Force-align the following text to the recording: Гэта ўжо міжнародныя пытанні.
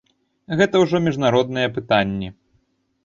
Гэта 0.61 0.75
ўжо 0.85 1.01
міжнародныя 1.07 1.73
пытанні. 1.79 2.33